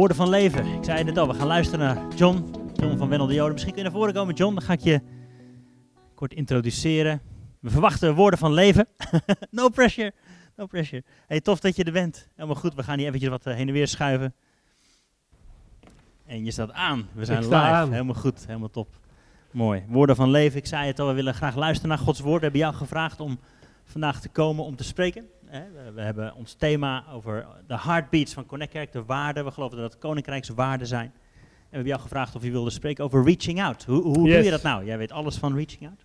[0.00, 0.66] Woorden van leven.
[0.66, 2.50] Ik zei het al, we gaan luisteren naar John.
[2.74, 3.52] John van Wendel de Joden.
[3.52, 4.54] Misschien kun je naar voren komen, John.
[4.54, 5.00] Dan ga ik je
[6.14, 7.20] kort introduceren.
[7.58, 8.88] We verwachten woorden van leven.
[9.50, 10.12] no pressure.
[10.56, 11.04] No pressure.
[11.26, 12.28] Hey, tof dat je er bent.
[12.34, 12.74] Helemaal goed.
[12.74, 14.34] We gaan hier eventjes wat eh, heen en weer schuiven.
[16.26, 17.08] En je staat aan.
[17.12, 17.54] We zijn live.
[17.54, 17.92] aan.
[17.92, 18.46] Helemaal goed.
[18.46, 18.88] Helemaal top.
[19.50, 19.84] Mooi.
[19.88, 20.58] Woorden van leven.
[20.58, 22.38] Ik zei het al, we willen graag luisteren naar Gods woord.
[22.38, 23.38] We hebben jou gevraagd om
[23.84, 25.28] vandaag te komen om te spreken.
[25.50, 29.44] Hè, We, hebben ons thema over de heartbeats van Connect Kerk, de waarden.
[29.44, 31.04] We geloven dat het koninkrijkswaarden zijn.
[31.04, 33.84] En we hebben jou gevraagd of je wilde spreken over reaching out.
[33.84, 34.84] Hoe, hoe doe je dat nou?
[34.84, 36.04] Jij weet alles van reaching out?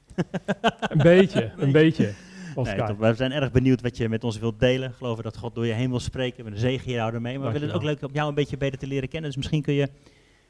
[0.91, 2.13] Een beetje, een beetje.
[2.55, 2.77] Oscar.
[2.77, 2.99] Nee, top.
[2.99, 4.90] we zijn erg benieuwd wat je met ons wilt delen.
[4.90, 6.35] We geloven dat God door je heen wil spreken.
[6.38, 7.38] We hebben een zegen hier houden mee.
[7.38, 9.30] Maar we vinden het ook leuk om jou een beetje beter te leren kennen.
[9.30, 9.90] Dus misschien kun je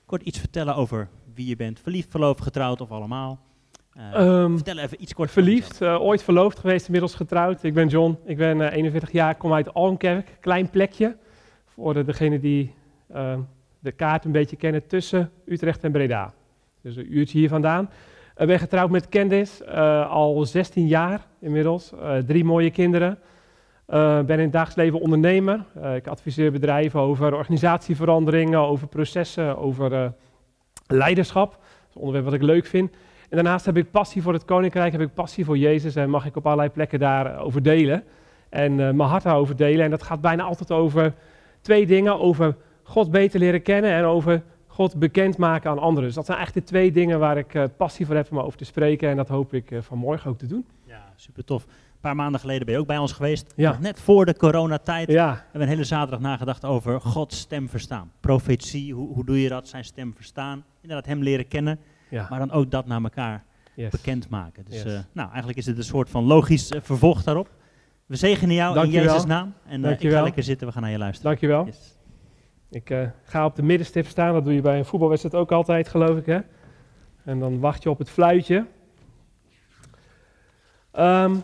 [0.05, 1.79] kort iets vertellen over wie je bent.
[1.79, 3.39] Verliefd, verloofd, getrouwd of allemaal.
[3.95, 7.63] Eh, Ehm, vertel even iets kort verliefd, eh, ooit verloofd geweest, inmiddels getrouwd.
[7.63, 11.15] Ik ben John, ik ben eh, 41 jaar, kom uit Almkerk, klein plekje.
[11.65, 12.73] Voor eh, degenen die
[13.07, 13.37] eh,
[13.79, 16.33] de kaart een beetje kennen tussen Utrecht en Breda.
[16.81, 17.89] Dus een uurtje hier vandaan.
[18.37, 21.91] Ik ben getrouwd met Candice, eh, al 16 jaar inmiddels.
[21.93, 23.19] Eh, drie mooie kinderen.
[23.85, 25.65] Eh, ben in het dagelijks leven ondernemer.
[25.81, 30.09] Eh, ik adviseer bedrijven over organisatieveranderingen, over processen, over eh,
[30.87, 31.51] leiderschap.
[31.51, 31.59] Dat
[31.89, 32.91] is een onderwerp wat ik leuk vind.
[33.35, 36.25] En daarnaast heb ik passie voor het koninkrijk, heb ik passie voor Jezus en mag
[36.25, 38.03] ik op allerlei plekken daarover delen.
[38.49, 39.85] En eh, mijn hart daarover delen.
[39.85, 41.13] En dat gaat bijna altijd over
[41.61, 46.03] twee dingen: over God beter leren kennen en over God bekendmaken aan anderen.
[46.03, 48.57] Dus dat zijn eigenlijk de twee dingen waar ik eh, passie voor heb om over
[48.57, 49.09] te spreken.
[49.09, 50.65] En dat hoop ik eh, vanmorgen ook te doen.
[50.83, 51.63] Ja, super tof.
[51.63, 53.53] Een paar maanden geleden ben je ook bij ons geweest.
[53.55, 53.69] Ja.
[53.69, 55.11] Nog net voor de coronatijd.
[55.11, 58.11] Ja, We hebben een hele zaterdag nagedacht over Gods stem verstaan.
[58.19, 59.67] Profetie, hoe, hoe doe je dat?
[59.67, 60.63] Zijn stem verstaan.
[60.81, 61.79] Inderdaad, hem leren kennen.
[62.15, 62.27] Ja.
[62.29, 63.43] Maar dan ook dat naar elkaar
[63.75, 63.89] Yes.
[63.91, 64.65] bekendmaken.
[64.65, 64.93] Dus Yes.
[64.93, 67.49] eh, nou, eigenlijk is het een soort van logisch eh, vervolg daarop.
[68.05, 69.53] We zegenen jou in Jezus' naam.
[69.65, 71.29] En eh, ik ga lekker zitten, we gaan naar je luisteren.
[71.31, 71.65] Dankjewel.
[71.65, 71.93] Yes.
[72.69, 74.33] Ik ga op de middenstip staan.
[74.33, 76.25] Dat doe je bij een voetbalwedstrijd ook altijd, geloof ik.
[76.25, 76.39] Hè?
[77.23, 78.65] En dan wacht je op het fluitje.
[80.91, 81.35] Ehm,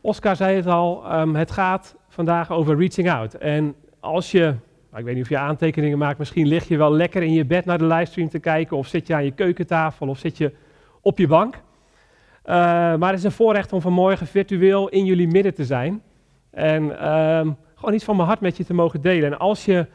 [0.00, 3.34] Oscar zei het al, ehm, het gaat vandaag over reaching out.
[3.34, 4.54] En als je,
[4.96, 7.64] ik weet niet of je aantekeningen maakt, misschien lig je wel lekker in je bed
[7.64, 10.52] naar de livestream te kijken, of zit je aan je keukentafel, of zit je
[11.00, 11.54] op je bank.
[12.42, 12.54] Eh,
[12.96, 16.02] maar het is een voorrecht om vanmorgen virtueel in jullie midden te zijn.
[16.50, 19.32] En ehm, gewoon iets van mijn hart met je te mogen delen.
[19.32, 19.86] En als je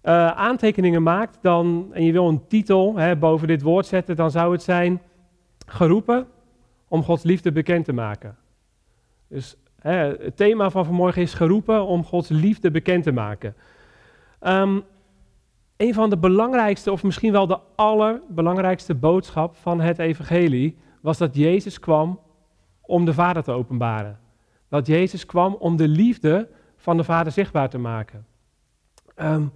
[0.00, 4.30] eh, aantekeningen maakt dan, en je wil een titel hè, boven dit woord zetten, dan
[4.30, 5.00] zou het zijn
[5.66, 6.26] geroepen
[6.88, 8.36] om Gods liefde bekend te maken.
[9.28, 13.54] Dus hè, het thema van vanmorgen is geroepen om Gods liefde bekend te maken.
[14.44, 14.80] Ehm,
[15.76, 21.34] een van de belangrijkste, of misschien wel de allerbelangrijkste boodschap van het evangelie, was dat
[21.34, 22.20] Jezus kwam
[22.80, 24.18] om de Vader te openbaren.
[24.68, 28.26] Dat Jezus kwam om de liefde van de Vader zichtbaar te maken.
[29.14, 29.46] Ehm,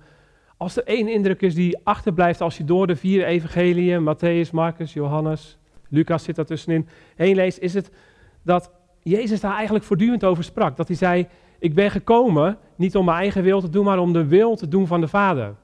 [0.56, 4.93] als er één indruk is die achterblijft als je door de vier evangeliën, Matthäus, Marcus,
[4.93, 7.91] Johannes, Lucas zit daartussenin, heen leest, is het
[8.43, 8.71] dat
[9.03, 10.77] Jezus daar eigenlijk voortdurend over sprak.
[10.77, 11.27] Dat hij zei,
[11.58, 14.69] ik ben gekomen niet om mijn eigen wil te doen, maar om de wil te
[14.69, 15.54] doen van de Vader.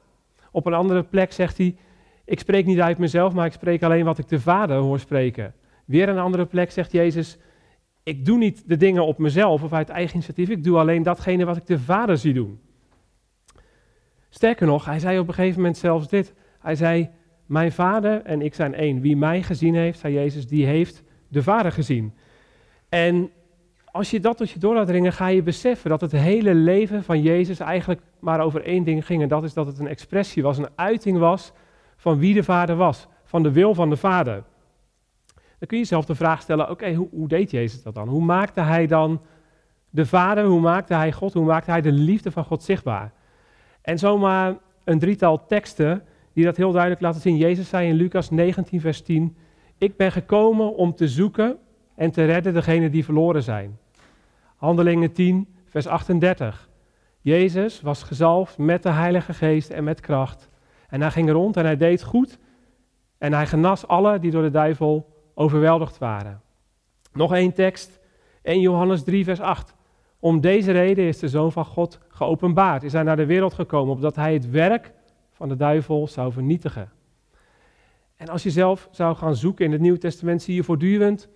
[0.51, 1.77] Op een andere plek zegt hij,
[2.25, 5.55] ik spreek niet uit mezelf, maar ik spreek alleen wat ik de Vader hoor spreken.
[5.85, 7.39] Weer een andere plek zegt Jezus,
[8.03, 11.45] ik doe niet de dingen op mezelf of uit eigen initiatief, ik doe alleen datgene
[11.45, 12.61] wat ik de Vader zie doen.
[14.29, 16.35] Sterker nog, hij zei op een gegeven moment zelfs dit.
[16.59, 17.11] Hij zei,
[17.47, 19.01] mijn Vader en ik zijn één.
[19.01, 22.15] Wie mij gezien heeft, zei Jezus, die heeft de Vader gezien.
[22.89, 23.31] En
[23.95, 27.05] als je dat tot je door laat dringen, ga je beseffen dat het hele leven
[27.05, 29.23] van Jezus eigenlijk maar over één ding ging.
[29.23, 31.53] En dat is dat het een expressie was, een uiting was
[31.97, 33.07] van wie de Vader was.
[33.25, 34.45] Van de wil van de Vader.
[35.35, 38.09] Dan kun je jezelf de vraag stellen, oké, hoe, hoe deed Jezus dat dan?
[38.09, 39.21] Hoe maakte hij dan
[39.91, 43.13] de Vader, hoe maakte hij God, hoe maakte hij de liefde van God zichtbaar?
[43.83, 46.03] En zomaar een drietal teksten
[46.33, 47.37] die dat heel duidelijk laten zien.
[47.37, 49.37] Jezus zei in Lucas 19, vers 10,
[49.79, 51.59] ik ben gekomen om te zoeken
[51.95, 53.83] en te redden degenen die verloren zijn.
[54.65, 56.69] Handelingen 10, vers 38.
[57.21, 60.49] Jezus was gezalfd met de Heilige Geest en met kracht.
[60.89, 62.39] En hij ging rond en hij deed goed.
[63.19, 66.41] En hij genas alle die door de duivel overweldigd waren.
[67.13, 68.01] Nog één tekst,
[68.43, 69.75] 1 Johannes 3, vers 8.
[70.19, 72.83] Om deze reden is de Zoon van God geopenbaard.
[72.83, 74.93] Is hij naar de wereld gekomen, opdat hij het werk
[75.33, 76.91] van de duivel zou vernietigen.
[78.17, 81.29] En als je zelf zou gaan zoeken in het Nieuwe Testament, zie je voortdurend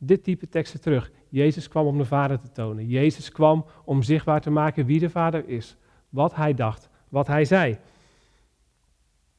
[0.00, 1.10] dit type teksten terug.
[1.28, 2.86] Jezus kwam om de Vader te tonen.
[2.86, 5.76] Jezus kwam om zichtbaar te maken wie de Vader is.
[6.08, 7.78] Wat hij dacht, wat hij zei.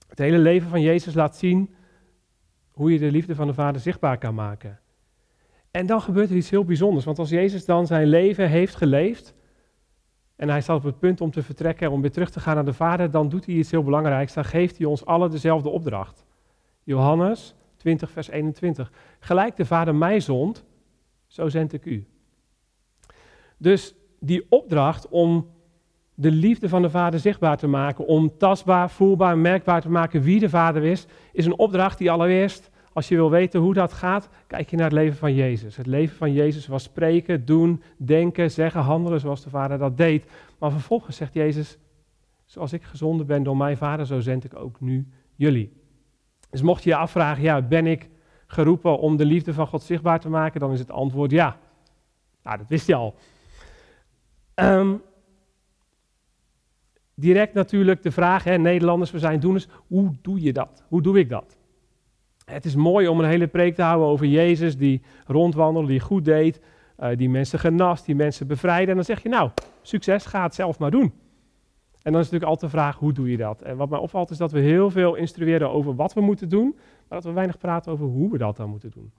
[0.08, 1.74] Het hele leven van Jezus laat zien
[2.72, 4.80] hoe je de liefde van de Vader zichtbaar kan maken.
[5.72, 7.06] En dan gebeurt er iets heel bijzonders.
[7.06, 9.34] Want als Jezus dan zijn leven heeft geleefd
[10.36, 12.66] en hij staat op het punt om te vertrekken, om weer terug te gaan naar
[12.66, 14.34] de Vader, dan doet hij iets heel belangrijks.
[14.34, 16.26] Dan geeft hij ons allen dezelfde opdracht.
[16.84, 18.92] Johannes 20, vers 21.
[19.20, 20.64] Gelijk de Vader mij zond,
[21.28, 22.06] zo zend ik u.
[23.58, 25.48] Dus die opdracht om
[26.16, 30.40] de liefde van de Vader zichtbaar te maken, om tastbaar, voelbaar, merkbaar te maken wie
[30.40, 34.30] de Vader is, is een opdracht die allereerst, als je wil weten hoe dat gaat,
[34.48, 35.78] kijk je naar het leven van Jezus.
[35.78, 40.26] Het leven van Jezus was spreken, doen, denken, zeggen, handelen zoals de Vader dat deed.
[40.60, 41.78] Maar vervolgens zegt Jezus,
[42.46, 45.81] zoals ik gezonden ben door mijn Vader, zo zend ik ook nu jullie.
[46.52, 48.10] Dus mocht je je afvragen, ja, ben ik
[48.48, 51.58] geroepen om de liefde van God zichtbaar te maken, dan is het antwoord ja.
[52.44, 53.16] Nou, dat wist je al.
[54.56, 55.02] Um,
[57.16, 60.84] direct natuurlijk de vraag, hè, Nederlanders, we zijn doeners, hoe doe je dat?
[60.88, 61.58] Hoe doe ik dat?
[62.46, 66.26] Het is mooi om een hele preek te houden over Jezus die rondwandelde, die goed
[66.26, 66.62] deed,
[67.00, 68.90] uh, die mensen genast, die mensen bevrijdde.
[68.90, 69.50] En dan zeg je, nou,
[69.82, 71.14] succes, ga het zelf maar doen.
[72.02, 73.62] En dan is natuurlijk altijd de vraag, hoe doe je dat?
[73.62, 76.76] En wat mij opvalt is dat we heel veel instrueren over wat we moeten doen,
[76.76, 79.12] maar dat we weinig praten over hoe we dat dan moeten doen.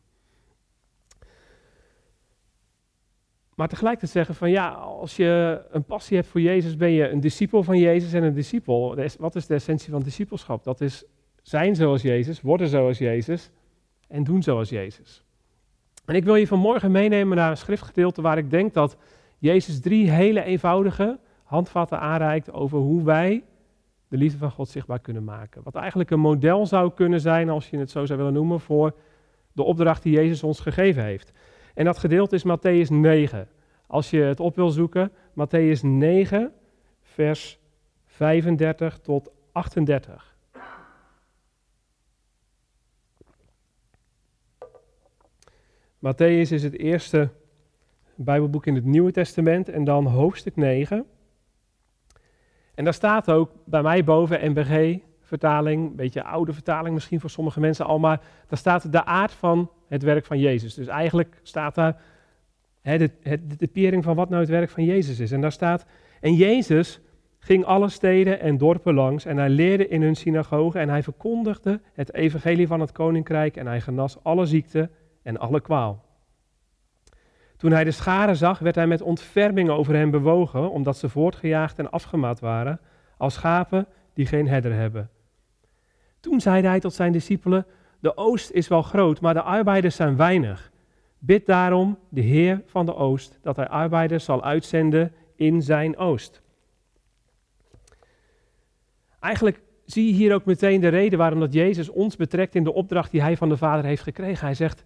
[3.55, 7.21] Maar tegelijkertijd zeggen van ja, als je een passie hebt voor Jezus, ben je een
[7.21, 8.97] discipel van Jezus en een discipel.
[9.19, 10.65] Wat is de essentie van discipelschap?
[10.65, 11.05] Dat is
[11.43, 13.51] zijn zoals Jezus, worden zoals Jezus
[14.09, 15.25] en doen zoals Jezus.
[16.05, 18.97] En ik wil je vanmorgen meenemen naar een schriftgedeelte waar ik denk dat
[19.39, 21.19] Jezus drie hele eenvoudige
[21.53, 23.45] handvatten aanreikt over hoe wij
[24.09, 25.63] de liefde van God zichtbaar kunnen maken.
[25.63, 28.95] Wat eigenlijk een model zou kunnen zijn, als je het zo zou willen noemen, voor
[29.53, 31.33] de opdracht die Jezus ons gegeven heeft.
[31.75, 33.49] En dat gedeelte is Matthäus 9.
[33.87, 36.53] Als je het op wil zoeken, Matthäus 9,
[37.03, 37.59] vers
[38.07, 40.37] 35 tot 38.
[45.99, 47.29] Matthäus is het eerste
[48.15, 51.07] Bijbelboek in het Nieuwe Testament en dan hoofdstuk 9.
[52.75, 57.31] En daar staat ook bij mij boven NBG vertaling, een beetje oude vertaling misschien voor
[57.31, 60.75] sommige mensen al, maar daar staat de aard van het werk van Jezus.
[60.75, 62.01] Dus eigenlijk staat daar
[62.83, 65.33] de, de typering van wat nou het werk van Jezus is.
[65.33, 65.87] En daar staat,
[66.21, 67.01] en Jezus
[67.39, 71.81] ging alle steden en dorpen langs en hij leerde in hun synagogen en hij verkondigde
[71.93, 74.91] het evangelie van het koninkrijk en hij genas alle ziekte
[75.23, 76.05] en alle kwaal.
[77.63, 81.79] Toen hij de scharen zag, werd hij met ontferming over hen bewogen, omdat ze voortgejaagd
[81.79, 82.81] en afgemaat waren,
[83.17, 85.11] als schapen die geen herder hebben.
[86.21, 87.67] Toen zeide hij tot zijn discipelen,
[88.01, 90.71] de oost is wel groot, maar de arbeiders zijn weinig.
[91.19, 96.43] Bid daarom de Heer van de oost dat hij arbeiders zal uitzenden in zijn oost.
[99.21, 102.75] Eigenlijk zie je hier ook meteen de reden waarom dat Jezus ons betrekt in de
[102.75, 104.47] opdracht die hij van de Vader heeft gekregen.
[104.47, 104.85] Hij zegt,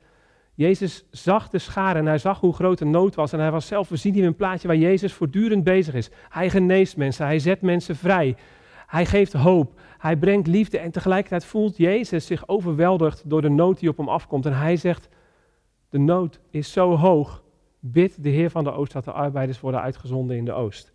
[0.57, 3.33] Jezus zag de scharen en hij zag hoe groot de nood was.
[3.33, 6.11] En hij was zelf, we zien hier een plaatje waar Jezus voortdurend bezig is.
[6.29, 8.37] Hij geneest mensen, hij zet mensen vrij.
[8.87, 13.79] Hij geeft hoop, hij brengt liefde en tegelijkertijd voelt Jezus zich overweldigd door de nood
[13.79, 14.47] die op hem afkomt.
[14.47, 15.09] En hij zegt,
[15.89, 17.43] de nood is zo hoog,
[17.81, 20.93] bid de Heer van de Oost dat de arbeiders worden uitgezonden in de Oost.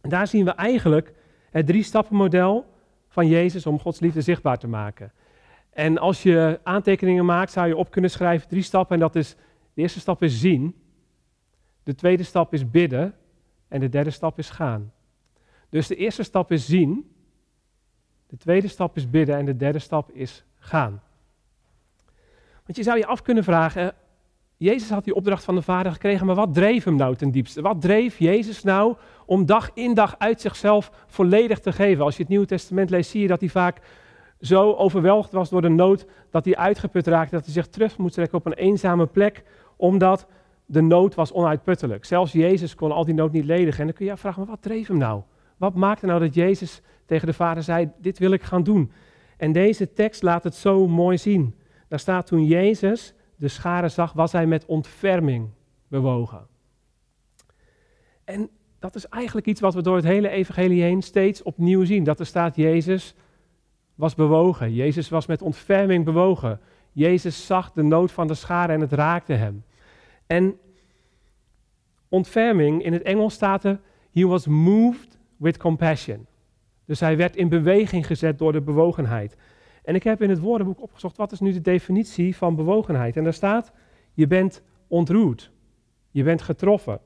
[0.00, 1.12] En daar zien we eigenlijk
[1.50, 2.66] het drie-stappen-model
[3.08, 5.12] van Jezus om Gods liefde zichtbaar te maken.
[5.78, 8.94] En als je aantekeningen maakt, zou je op kunnen schrijven drie stappen.
[8.94, 9.36] En dat is,
[9.74, 10.74] de eerste stap is zien,
[11.82, 13.14] de tweede stap is bidden
[13.68, 14.92] en de derde stap is gaan.
[15.68, 17.10] Dus de eerste stap is zien,
[18.26, 21.02] de tweede stap is bidden en de derde stap is gaan.
[22.64, 23.94] Want je zou je af kunnen vragen,
[24.56, 27.60] Jezus had die opdracht van de Vader gekregen, maar wat dreef hem nou ten diepste?
[27.60, 32.04] Wat dreef Jezus nou om dag in dag uit zichzelf volledig te geven?
[32.04, 33.80] Als je het Nieuwe Testament leest, zie je dat hij vaak
[34.40, 38.14] zo overweldigd was door de nood dat hij uitgeput raakte, dat hij zich terug moest
[38.14, 39.44] trekken op een eenzame plek,
[39.76, 40.26] omdat
[40.66, 42.04] de nood was onuitputtelijk.
[42.04, 43.80] Zelfs Jezus kon al die nood niet ledigen.
[43.80, 45.22] En dan kun je afvragen, maar wat dreef hem nou?
[45.56, 48.92] Wat maakte nou dat Jezus tegen de Vader zei, dit wil ik gaan doen?
[49.36, 51.54] En deze tekst laat het zo mooi zien.
[51.88, 55.48] Daar staat toen Jezus de scharen zag, was hij met ontferming
[55.88, 56.46] bewogen.
[58.24, 62.04] En dat is eigenlijk iets wat we door het hele evangelie heen steeds opnieuw zien.
[62.04, 63.14] Dat er staat Jezus
[63.98, 64.74] was bewogen.
[64.74, 66.60] Jezus was met ontferming bewogen.
[66.92, 69.64] Jezus zag de nood van de scharen en het raakte hem.
[70.26, 70.58] En
[72.08, 73.80] ontferming, in het Engels staat er,
[74.12, 76.26] he was moved with compassion.
[76.84, 79.36] Dus hij werd in beweging gezet door de bewogenheid.
[79.84, 83.16] En ik heb in het woordenboek opgezocht, wat is nu de definitie van bewogenheid?
[83.16, 83.72] En daar staat,
[84.14, 85.50] je bent ontroerd.
[86.10, 87.00] Je bent getroffen.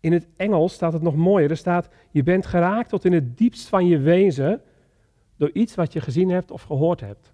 [0.00, 1.50] In het Engels staat het nog mooier.
[1.50, 4.62] Er staat, je bent geraakt tot in het diepst van je wezen
[5.40, 7.32] door iets wat je gezien hebt of gehoord hebt.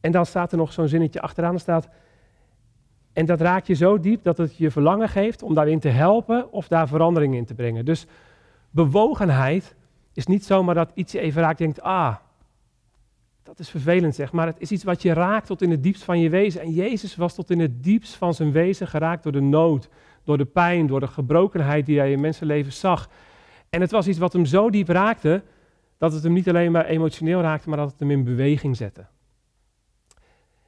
[0.00, 1.88] En dan staat er nog zo'n zinnetje achteraan, er staat,
[3.12, 6.52] En dat raakt je zo diep dat het je verlangen geeft om daarin te helpen
[6.52, 7.84] of daar verandering in te brengen.
[7.84, 8.06] Dus
[8.70, 9.74] bewogenheid
[10.12, 12.16] is niet zomaar dat iets je even raakt en denkt, ah,
[13.42, 16.02] dat is vervelend zeg, maar het is iets wat je raakt tot in het diepst
[16.02, 16.60] van je wezen.
[16.60, 19.88] En Jezus was tot in het diepst van zijn wezen geraakt door de nood,
[20.24, 23.08] door de pijn, door de gebrokenheid die hij in mensenleven zag.
[23.70, 25.42] En het was iets wat hem zo diep raakte,
[25.98, 29.06] dat het hem niet alleen maar emotioneel raakte, maar dat het hem in beweging zette.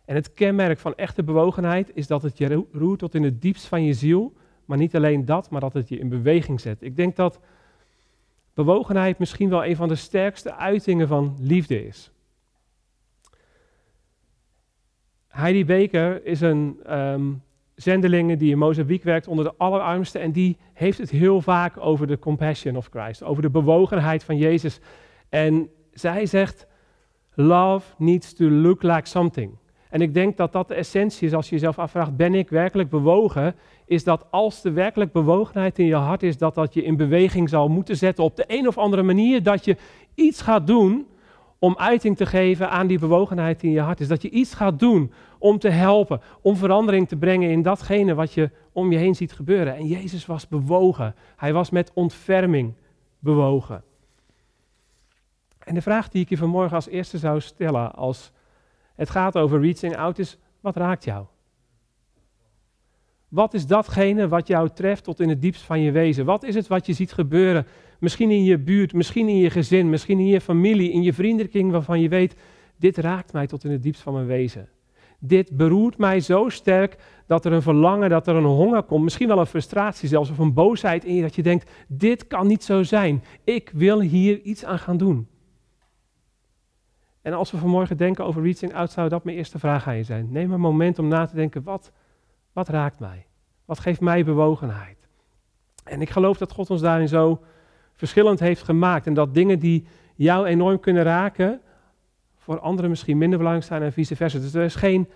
[0.04, 3.66] En het kenmerk van echte bewogenheid is dat het je roert tot in het diepst
[3.66, 4.32] van je ziel,
[4.64, 6.82] maar niet alleen dat, maar dat het je in beweging zet.
[6.82, 7.40] Ik denk dat
[8.54, 12.10] bewogenheid misschien wel een van de sterkste uitingen van liefde is.
[15.28, 17.42] Heidi Baker is een um,
[18.38, 22.18] die in Mozambique werkt onder de allerarmsten en die heeft het heel vaak over de
[22.18, 24.80] compassion of Christ, over de bewogenheid van Jezus.
[25.28, 26.66] En zij zegt,
[27.34, 29.56] love needs to look like something.
[29.90, 32.90] En ik denk dat dat de essentie is als je jezelf afvraagt, ben ik werkelijk
[32.90, 33.54] bewogen?
[33.86, 37.48] Is dat als de werkelijk bewogenheid in je hart is, dat dat je in beweging
[37.48, 39.76] zal moeten zetten op de een of andere manier, dat je
[40.14, 41.06] iets gaat doen
[41.58, 44.08] om uiting te geven aan die bewogenheid in je hart is.
[44.08, 48.32] Dat je iets gaat doen om te helpen, om verandering te brengen in datgene wat
[48.32, 49.76] je om je heen ziet gebeuren.
[49.76, 51.14] En Jezus was bewogen.
[51.36, 52.74] Hij was met ontferming
[53.18, 53.82] bewogen.
[55.68, 58.32] En de vraag die ik je vanmorgen als eerste zou stellen, als
[58.94, 61.26] het gaat over reaching out, is: wat raakt jou?
[63.28, 66.24] Wat is datgene wat jou treft tot in het diepst van je wezen?
[66.24, 67.66] Wat is het wat je ziet gebeuren?
[67.98, 71.70] Misschien in je buurt, misschien in je gezin, misschien in je familie, in je vriendenkring
[71.70, 72.36] waarvan je weet,
[72.76, 74.68] dit raakt mij tot in het diepst van mijn wezen.
[75.18, 76.96] Dit beroert mij zo sterk
[77.26, 80.38] dat er een verlangen, dat er een honger komt, misschien wel een frustratie zelfs of
[80.38, 83.22] een boosheid in je, dat je denkt, dit kan niet zo zijn.
[83.44, 85.28] Ik wil hier iets aan gaan doen.
[87.28, 90.02] En als we vanmorgen denken over reaching out, zou dat mijn eerste vraag aan je
[90.02, 90.28] zijn.
[90.30, 91.92] Neem een moment om na te denken, wat,
[92.52, 93.26] wat raakt mij?
[93.64, 95.08] Wat geeft mij bewogenheid?
[95.84, 97.42] En ik geloof dat God ons daarin zo
[97.94, 99.06] verschillend heeft gemaakt.
[99.06, 101.60] En dat dingen die jou enorm kunnen raken,
[102.36, 104.38] voor anderen misschien minder belangrijk zijn en vice versa.
[104.38, 105.08] Dus er is geen,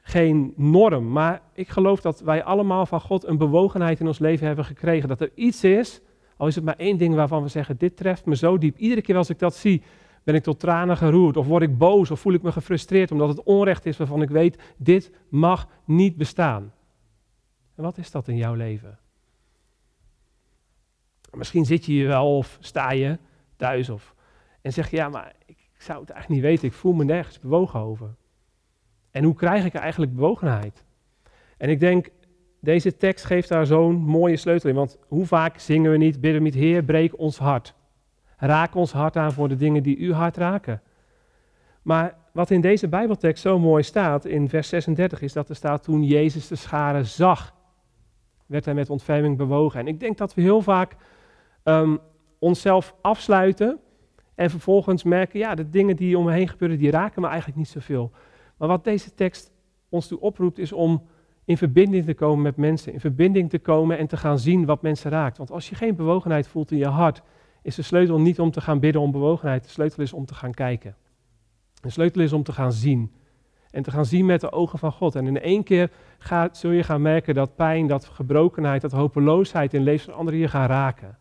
[0.00, 1.12] geen norm.
[1.12, 5.08] Maar ik geloof dat wij allemaal van God een bewogenheid in ons leven hebben gekregen.
[5.08, 6.00] Dat er iets is,
[6.36, 8.76] al is het maar één ding waarvan we zeggen, dit treft me zo diep.
[8.76, 9.82] Iedere keer als ik dat zie,
[10.28, 11.36] ben ik tot tranen geroerd?
[11.36, 12.10] Of word ik boos?
[12.10, 16.16] Of voel ik me gefrustreerd omdat het onrecht is waarvan ik weet, dit mag niet
[16.16, 16.72] bestaan?
[17.74, 18.98] En wat is dat in jouw leven?
[21.36, 23.18] Misschien zit je hier wel of sta je
[23.56, 24.14] thuis of,
[24.60, 26.68] en zeg je, ja, maar ik zou het eigenlijk niet weten.
[26.68, 28.14] Ik voel me nergens bewogen over.
[29.10, 30.84] En hoe krijg ik eigenlijk bewogenheid?
[31.56, 32.08] En ik denk,
[32.60, 34.76] deze tekst geeft daar zo'n mooie sleutel in.
[34.76, 37.76] Want hoe vaak zingen we niet, bidden we niet, Heer, breek ons hart.
[38.38, 40.82] Raak ons hart aan voor de dingen die uw hart raken.
[41.82, 45.82] Maar wat in deze Bijbeltekst zo mooi staat, in vers 36, is dat er staat
[45.82, 47.54] toen Jezus de scharen zag,
[48.46, 49.80] werd hij met ontferming bewogen.
[49.80, 50.96] En ik denk dat we heel vaak
[51.64, 51.98] um,
[52.38, 53.78] onszelf afsluiten
[54.34, 57.58] en vervolgens merken, ja, de dingen die om me heen gebeuren, die raken me eigenlijk
[57.58, 58.10] niet zoveel.
[58.56, 59.52] Maar wat deze tekst
[59.88, 61.06] ons toe oproept, is om
[61.44, 64.82] in verbinding te komen met mensen, in verbinding te komen en te gaan zien wat
[64.82, 65.36] mensen raakt.
[65.36, 67.22] Want als je geen bewogenheid voelt in je hart,
[67.62, 69.64] is de sleutel niet om te gaan bidden om bewogenheid.
[69.64, 70.96] De sleutel is om te gaan kijken.
[71.80, 73.12] De sleutel is om te gaan zien.
[73.70, 75.14] En te gaan zien met de ogen van God.
[75.14, 75.90] En in één keer
[76.52, 80.48] zul je gaan merken dat pijn, dat gebrokenheid, dat hopeloosheid in leven van anderen je
[80.48, 81.18] gaan raken.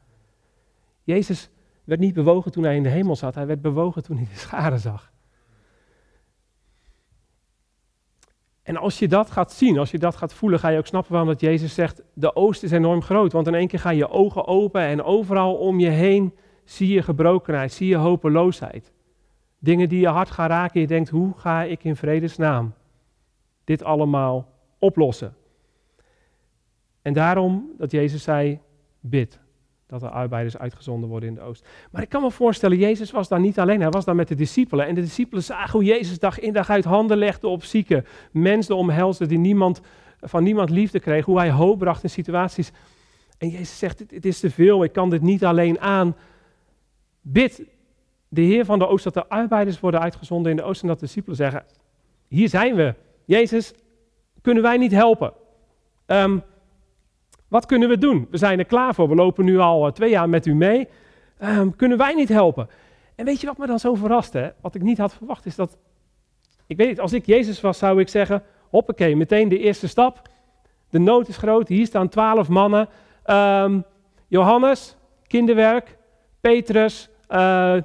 [1.04, 1.50] Jezus
[1.84, 4.40] werd niet bewogen toen hij in de hemel zat, hij werd bewogen toen hij de
[4.40, 5.12] scharen zag.
[8.68, 11.12] En als je dat gaat zien, als je dat gaat voelen, ga je ook snappen
[11.12, 13.32] waarom dat Jezus zegt, de oost is enorm groot.
[13.32, 16.34] Want in één keer gaan je ogen open en overal om je heen
[16.64, 18.92] zie je gebrokenheid, zie je hopeloosheid.
[19.60, 22.74] Dingen die je hart gaan raken, je denkt, hoe ga ik in vredesnaam
[23.64, 25.36] dit allemaal oplossen?
[27.02, 28.60] En daarom dat Jezus zei,
[29.00, 29.40] bid
[29.88, 31.68] dat er arbeiders uitgezonden worden in de oost.
[31.92, 34.36] Maar ik kan me voorstellen, Jezus was daar niet alleen, hij was daar met de
[34.36, 34.88] discipelen.
[34.88, 38.06] En de discipelen zagen hoe Jezus dag in dag uit handen legde op zieken.
[38.32, 39.82] Mensen omhelsde die niemand,
[40.20, 41.26] van niemand liefde kreeg.
[41.26, 42.72] Hoe hij hoop bracht in situaties.
[43.38, 46.16] En Jezus zegt, het is te veel, ik kan dit niet alleen aan.
[47.22, 47.64] Bid
[48.30, 50.82] de Heer van de oost dat er arbeiders worden uitgezonden in de oost.
[50.82, 51.64] En dat de discipelen zeggen,
[52.28, 52.96] hier zijn we.
[53.26, 53.74] Jezus,
[54.42, 55.34] kunnen wij niet helpen?
[56.06, 56.44] Um,
[57.48, 58.28] wat kunnen we doen?
[58.32, 59.10] We zijn er klaar voor.
[59.10, 60.88] We lopen nu al eh, twee jaar met u mee.
[61.44, 62.70] Um, kunnen wij niet helpen?
[63.16, 64.54] En weet je wat me dan zo verraste?
[64.62, 65.78] Wat ik niet had verwacht is dat.
[66.68, 70.22] Ik weet niet, als ik Jezus was, zou ik zeggen: hoppakee, meteen de eerste stap.
[70.90, 71.68] De nood is groot.
[71.68, 72.90] Hier staan twaalf mannen.
[73.26, 73.84] Um,
[74.28, 74.96] Johannes,
[75.28, 75.98] kinderwerk.
[76.42, 77.76] Petrus, uh,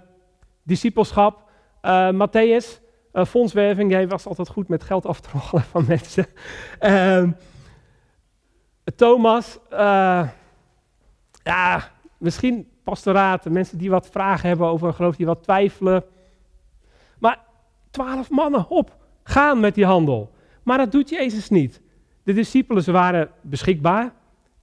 [0.62, 1.50] discipelschap.
[1.82, 6.26] Uh, Matthäus, Uh, fondswerving, jij was altijd goed met geld af te rollen van mensen.
[6.80, 7.28] Uh,
[8.96, 10.28] Thomas, uh,
[11.42, 16.04] ja, misschien pastoraat, mensen die wat vragen hebben over geloof, die wat twijfelen.
[17.18, 17.38] Maar
[17.90, 20.30] twaalf mannen, op, gaan met die handel.
[20.62, 21.80] Maar dat doet Jezus niet.
[22.22, 24.12] De discipelen, ze waren beschikbaar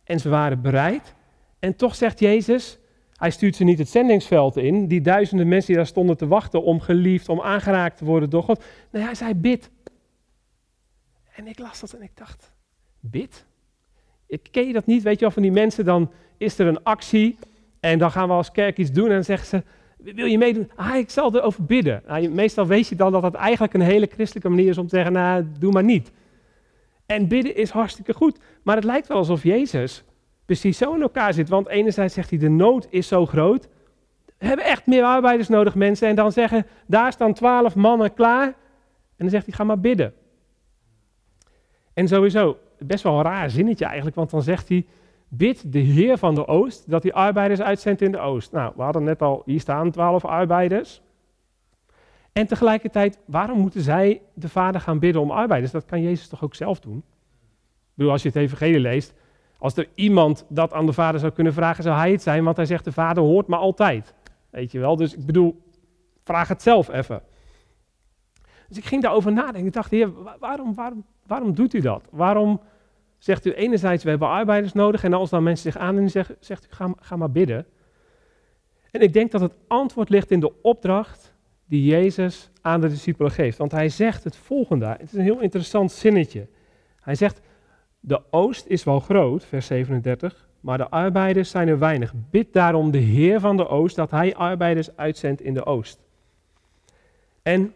[0.04, 1.16] en ze waren bereid.
[1.60, 2.80] En toch zegt Jezus,
[3.14, 6.64] hij stuurt ze niet het zendingsveld in, die duizenden mensen die daar stonden te wachten
[6.64, 8.64] om geliefd, om aangeraakt te worden door God.
[8.92, 9.70] Nee, hij zei bid.
[11.36, 12.54] En ik las dat en ik dacht,
[13.00, 13.46] bid?
[14.30, 16.84] Ik ken je dat niet, weet je wel, van die mensen, dan is er een
[16.84, 17.38] actie
[17.80, 19.64] en dan gaan we als kerk iets doen en dan zeggen ze,
[20.14, 20.72] wil je meedoen?
[20.76, 22.02] Ah, ik zal erover bidden.
[22.08, 24.96] Nou, meestal weet je dan dat dat eigenlijk een hele christelijke manier is om te
[24.96, 26.12] zeggen, nou, doe maar niet.
[27.06, 30.04] En bidden is hartstikke goed, maar het lijkt wel alsof Jezus
[30.50, 31.50] precies zo in elkaar zit.
[31.50, 33.68] Want enerzijds zegt hij, de nood is zo groot.
[34.38, 36.08] We hebben echt meer arbeiders nodig, mensen.
[36.08, 38.46] En dan zeggen, daar staan twaalf mannen klaar.
[38.46, 38.54] En
[39.18, 40.14] dan zegt hij, ga maar bidden.
[41.94, 44.86] En sowieso, best wel een raar zinnetje eigenlijk, want dan zegt hij,
[45.28, 48.52] bid de Heer van de Oost dat hij arbeiders uitzendt in de Oost.
[48.52, 51.02] Nou, we hadden net al, hier staan twaalf arbeiders.
[52.32, 55.72] En tegelijkertijd, waarom moeten zij de Vader gaan bidden om arbeiders?
[55.72, 56.98] Dat kan Jezus toch ook zelf doen?
[56.98, 59.14] Ik bedoel, als je het evangelie leest,
[59.58, 62.58] als er iemand dat aan de vader zou kunnen vragen, zou hij het zijn, want
[62.58, 64.14] hij zegt de vader hoort me altijd.
[64.50, 65.62] Weet je wel, dus ik bedoel,
[66.24, 67.22] vraag het zelf even.
[68.68, 69.66] Dus ik ging daarover nadenken.
[69.66, 72.08] Ik dacht, heer, waarom, waarom, waarom doet u dat?
[72.12, 72.62] Waarom
[73.18, 76.66] zegt u enerzijds, we hebben arbeiders nodig, en als dan mensen zich aandienen, zegt, zegt
[76.66, 77.66] u, ga, ga maar bidden.
[78.92, 81.34] En ik denk dat het antwoord ligt in de opdracht
[81.66, 83.58] die Jezus aan de discipelen geeft.
[83.58, 86.48] Want hij zegt het volgende, het is een heel interessant zinnetje.
[87.00, 87.42] Hij zegt,
[88.00, 92.14] de oost is wel groot, vers 37, maar de arbeiders zijn er weinig.
[92.30, 96.00] Bid daarom de Heer van de oost dat hij arbeiders uitzendt in de oost.
[97.42, 97.74] En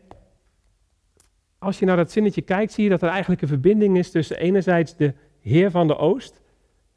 [1.63, 4.37] als je naar dat zinnetje kijkt, zie je dat er eigenlijk een verbinding is tussen
[4.37, 6.41] enerzijds de Heer van de oost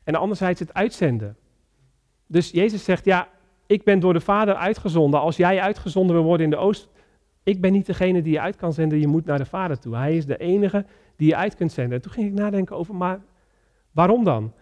[0.05, 1.37] en anderzijds het uitzenden.
[2.27, 3.29] Dus Jezus zegt, ja,
[3.67, 5.21] ik ben door de Vader uitgezonden.
[5.21, 6.89] Als jij uitgezonden wil worden in de oost,
[7.43, 9.97] ik ben niet degene die je uit kan zenden, je moet naar de Vader toe.
[9.97, 10.85] Hij is de enige
[11.17, 11.97] die je uit kunt zenden.
[11.97, 13.21] En toen ging ik nadenken over, maar
[13.91, 14.53] waarom dan?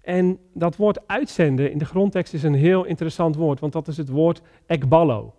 [0.00, 3.96] En dat woord uitzenden in de grondtekst is een heel interessant woord, want dat is
[3.96, 5.34] het woord ekballo.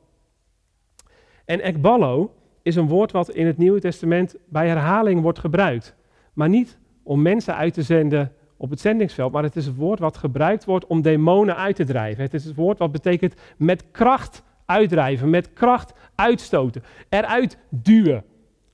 [1.46, 5.95] En ekballo is een woord wat in het Nieuwe Testament bij herhaling wordt gebruikt.
[6.34, 9.99] Maar niet om mensen uit te zenden op het zendingsveld, maar het is het woord
[9.99, 12.23] wat gebruikt wordt om demonen uit te drijven.
[12.23, 18.23] Het is het woord wat betekent met kracht uitdrijven, met kracht uitstoten, eruit duwen,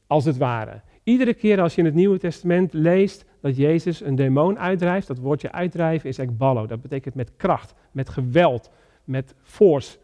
[0.08, 0.82] als het ware.
[1.04, 5.18] Iedere keer als je in het Nieuwe Testament leest dat Jezus een demon uitdrijft, dat
[5.18, 6.66] woordje uitdrijven is ekballo.
[6.66, 8.72] Dat betekent met kracht, met geweld,
[9.04, 9.98] met force.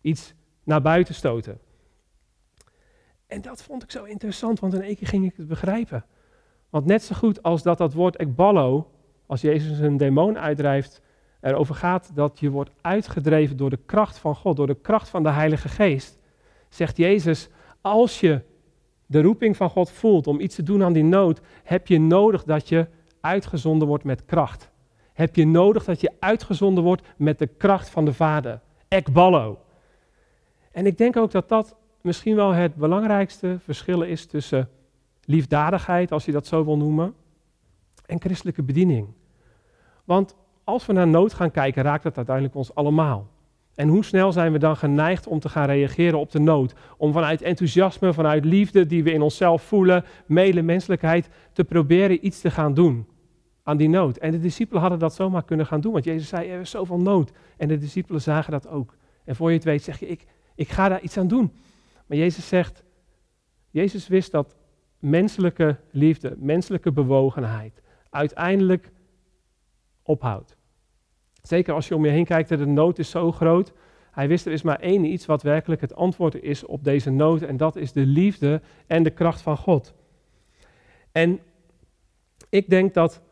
[0.00, 1.58] Iets naar buiten stoten.
[3.26, 6.04] En dat vond ik zo interessant, want in één keer ging ik het begrijpen.
[6.70, 8.90] Want net zo goed als dat dat woord ekballo,
[9.26, 11.02] als Jezus een demon uitdrijft,
[11.40, 15.22] erover gaat dat je wordt uitgedreven door de kracht van God, door de kracht van
[15.22, 16.18] de Heilige Geest,
[16.68, 17.48] zegt Jezus,
[17.80, 18.40] als je
[19.06, 22.44] de roeping van God voelt om iets te doen aan die nood, heb je nodig
[22.44, 22.86] dat je
[23.20, 24.70] uitgezonden wordt met kracht.
[25.12, 28.60] Heb je nodig dat je uitgezonden wordt met de kracht van de Vader.
[28.88, 29.58] Ekballo.
[30.72, 34.68] En ik denk ook dat dat misschien wel het belangrijkste verschil is tussen
[35.24, 37.14] liefdadigheid, als je dat zo wil noemen,
[38.06, 39.08] en christelijke bediening.
[40.04, 43.28] Want als we naar nood gaan kijken, raakt dat uiteindelijk ons allemaal.
[43.74, 46.74] En hoe snel zijn we dan geneigd om te gaan reageren op de nood?
[46.96, 52.50] Om vanuit enthousiasme, vanuit liefde die we in onszelf voelen, medemenselijkheid, te proberen iets te
[52.50, 53.06] gaan doen
[53.62, 54.16] aan die nood.
[54.16, 57.00] En de discipelen hadden dat zomaar kunnen gaan doen, want Jezus zei, er is zoveel
[57.00, 57.32] nood.
[57.56, 58.96] En de discipelen zagen dat ook.
[59.24, 61.52] En voor je het weet zeg je, ik, ik ga daar iets aan doen.
[62.06, 62.84] Maar Jezus zegt,
[63.70, 64.56] Jezus wist dat
[64.98, 68.90] menselijke liefde, menselijke bewogenheid uiteindelijk
[70.02, 70.56] ophoudt.
[71.42, 73.72] Zeker als je om je heen kijkt en de nood is zo groot.
[74.10, 77.42] Hij wist er is maar één iets wat werkelijk het antwoord is op deze nood.
[77.42, 79.94] En dat is de liefde en de kracht van God.
[81.12, 81.40] En
[82.48, 83.22] ik denk dat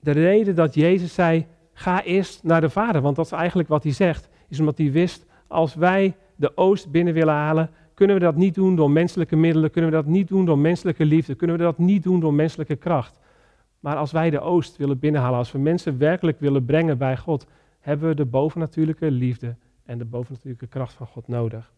[0.00, 3.00] de reden dat Jezus zei, ga eerst naar de Vader.
[3.00, 4.28] Want dat is eigenlijk wat hij zegt.
[4.48, 8.54] Is omdat hij wist, als wij de oost binnen willen halen, kunnen we dat niet
[8.54, 9.70] doen door menselijke middelen.
[9.70, 11.34] Kunnen we dat niet doen door menselijke liefde.
[11.34, 13.18] Kunnen we dat niet doen door menselijke kracht.
[13.80, 17.46] Maar als wij de oost willen binnenhalen, als we mensen werkelijk willen brengen bij God,
[17.80, 21.72] hebben we de bovennatuurlijke liefde en de bovennatuurlijke kracht van God nodig.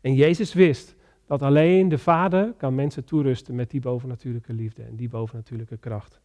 [0.00, 0.94] En Jezus wist
[1.26, 6.20] dat alleen de Vader kan mensen toerusten met die bovennatuurlijke liefde en die bovennatuurlijke kracht.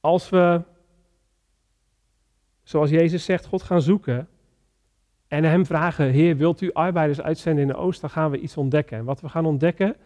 [0.00, 0.62] Als we,
[2.64, 4.28] zoals Jezus zegt, God gaan zoeken,
[5.28, 8.00] En hem vragen, Heer, wilt u arbeiders uitzenden in de oost?
[8.00, 8.98] Dan gaan we iets ontdekken.
[8.98, 9.96] En wat we gaan ontdekken,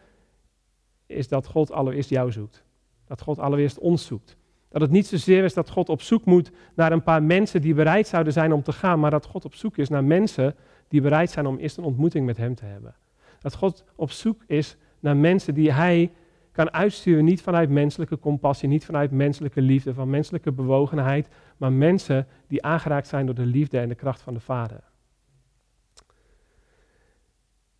[1.07, 2.65] is dat God allereerst jou zoekt.
[3.05, 4.37] Dat God allereerst ons zoekt.
[4.69, 7.75] Dat het niet zozeer is dat God op zoek moet naar een paar mensen die
[7.75, 10.55] bereid zouden zijn om te gaan, maar dat God op zoek is naar mensen
[10.89, 12.95] die bereid zijn om eerst een ontmoeting met Hem te hebben.
[13.41, 16.11] Dat God op zoek is naar mensen die Hij
[16.59, 22.27] kan uitsturen, niet vanuit menselijke compassie, niet vanuit menselijke liefde, van menselijke bewogenheid, maar mensen
[22.49, 24.81] die aangeraakt zijn door de liefde en de kracht van de Vader.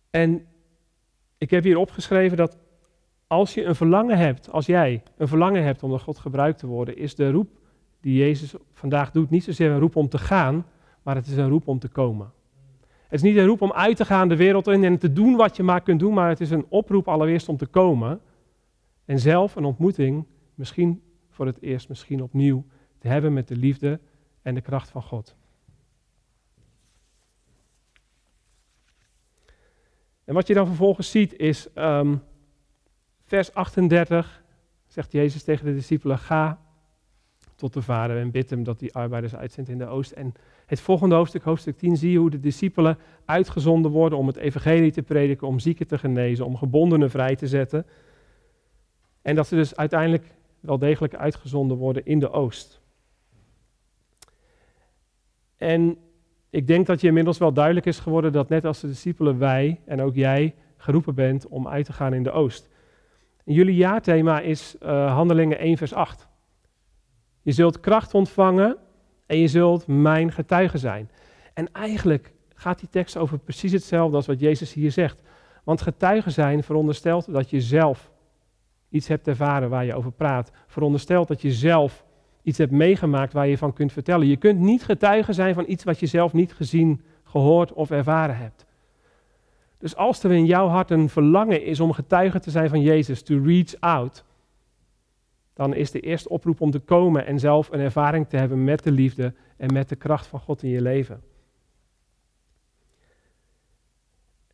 [0.09, 0.45] En
[1.37, 2.57] ik heb hier opgeschreven dat
[3.27, 6.67] als je een verlangen hebt, als jij een verlangen hebt om door God gebruikt te
[6.67, 7.49] worden, is de roep
[8.01, 10.65] die Jezus vandaag doet niet zozeer een roep om te gaan,
[11.03, 12.31] maar het is een roep om te komen.
[13.03, 15.35] Het is niet een roep om uit te gaan de wereld in en te doen
[15.35, 18.21] wat je maar kunt doen, maar het is een oproep allereerst om te komen
[19.09, 22.65] en zelf een ontmoeting, misschien voor het eerst, misschien opnieuw,
[22.97, 23.99] te hebben met de liefde
[24.41, 25.35] en de kracht van God.
[30.23, 32.15] En wat je dan vervolgens ziet is ehm,
[33.23, 34.43] vers 38,
[34.87, 36.61] zegt Jezus tegen de discipelen, ga
[37.55, 40.11] tot de Vader en bid hem dat die arbeiders uitzendt in de oost.
[40.11, 40.33] En
[40.65, 44.91] het volgende hoofdstuk, hoofdstuk 10, zie je hoe de discipelen uitgezonden worden om het evangelie
[44.91, 47.85] te prediken, om zieken te genezen, om gebondenen vrij te zetten.
[49.21, 50.25] En dat ze dus uiteindelijk
[50.59, 52.81] wel degelijk uitgezonden worden in de oost.
[55.57, 55.97] En
[56.49, 59.81] ik denk dat je inmiddels wel duidelijk is geworden dat net als de discipelen wij
[59.85, 62.69] en ook jij geroepen bent om uit te gaan in de oost.
[63.43, 66.27] Jullie jaarthema is uh, Handelingen 1 vers 8.
[67.41, 68.77] Je zult kracht ontvangen
[69.25, 71.09] en je zult mijn getuige zijn.
[71.53, 75.21] En eigenlijk gaat die tekst over precies hetzelfde als wat Jezus hier zegt.
[75.63, 78.11] Want getuige zijn veronderstelt dat je zelf
[78.89, 80.51] iets hebt ervaren waar je over praat.
[80.67, 82.05] Veronderstelt dat je zelf
[82.41, 84.27] iets hebt meegemaakt waar je van kunt vertellen.
[84.27, 88.37] Je kunt niet getuige zijn van iets wat je zelf niet gezien, gehoord of ervaren
[88.37, 88.65] hebt.
[89.77, 93.21] Dus als er in jouw hart een verlangen is om getuige te zijn van Jezus,
[93.21, 94.23] to reach out,
[95.53, 98.83] dan is de eerste oproep om te komen en zelf een ervaring te hebben met
[98.83, 101.21] de liefde en met de kracht van God in je leven.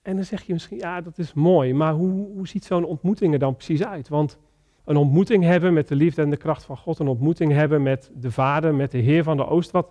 [0.05, 3.33] En dan zeg je misschien, ja, dat is mooi, maar hoe, hoe ziet zo'n ontmoeting
[3.33, 4.07] er dan precies uit?
[4.07, 4.37] Want
[4.83, 8.11] een ontmoeting hebben met de liefde en de kracht van God, een ontmoeting hebben met
[8.13, 9.87] de Vader, met de Heer van de Oost, wat,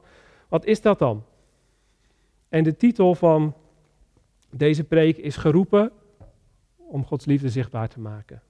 [0.48, 1.24] wat is dat dan?
[2.48, 3.54] En de titel van
[4.50, 5.92] deze preek is geroepen
[6.76, 8.42] om Gods liefde zichtbaar te maken.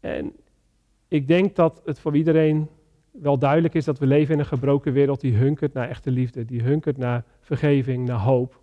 [0.00, 0.32] En
[1.08, 2.68] ik denk dat het voor iedereen
[3.10, 6.44] wel duidelijk is dat we leven in een gebroken wereld die hunkert naar echte liefde,
[6.44, 8.62] die hunkert naar vergeving, naar hoop.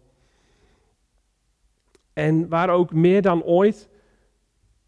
[2.13, 3.89] En waar ook meer dan ooit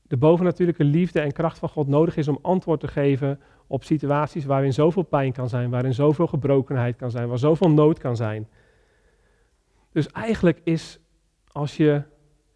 [0.02, 4.46] de bovennatuurlijke liefde en kracht van God nodig is om antwoord te geven op situaties
[4.46, 8.48] waarin zoveel pijn kan zijn, waarin zoveel gebrokenheid kan zijn, waar zoveel nood kan zijn.
[9.92, 11.00] Dus eigenlijk is,
[11.52, 12.02] als je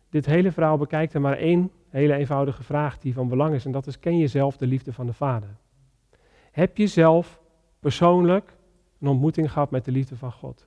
[0.09, 3.65] dit hele verhaal bekijkt, er maar één hele eenvoudige vraag die van belang is.
[3.65, 5.57] En dat is, ken je zelf de liefde van de Vader?
[6.51, 7.41] Heb je zelf
[7.79, 8.57] persoonlijk
[8.99, 10.66] een ontmoeting gehad met de liefde van God?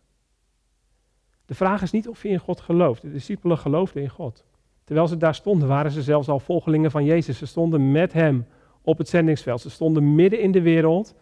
[1.51, 3.03] De vraag is niet of je in God gelooft.
[3.03, 4.45] De discipelen geloofden in God.
[4.85, 7.39] Terwijl ze daar stonden, waren ze zelfs al volgelingen van Jezus.
[7.39, 8.47] Ze stonden met hem
[8.83, 9.61] op het zendingsveld.
[9.61, 11.15] Ze stonden midden in de wereld,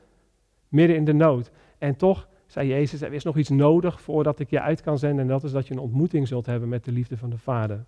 [0.68, 1.50] midden in de nood.
[1.78, 5.20] En toch zei Jezus, er is nog iets nodig voordat ik je uit kan zenden.
[5.20, 7.84] En dat is dat je een ontmoeting zult hebben met de liefde van de Vader.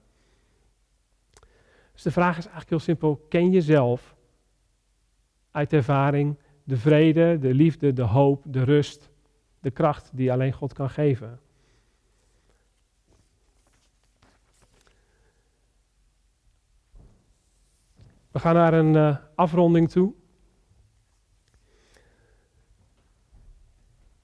[1.92, 4.16] Dus de vraag is eigenlijk heel simpel, ken je zelf
[5.50, 9.10] uit ervaring de vrede, de liefde, de hoop, de rust,
[9.58, 11.40] de kracht die alleen God kan geven?
[18.30, 20.12] We gaan naar een uh, afronding toe.